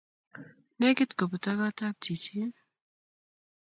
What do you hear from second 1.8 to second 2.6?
ap chichin